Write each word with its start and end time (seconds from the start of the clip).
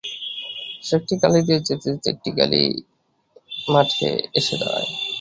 সে 0.83 0.93
একটি 0.99 1.13
গলি 1.21 1.39
দিয়ে 1.47 1.59
যেতে 1.59 1.87
যেতে 1.87 2.07
একটি 2.13 2.29
খালি 2.37 2.61
মাঠে 3.67 4.09
এসে 4.37 4.55
দাঁড়ায়। 4.61 4.89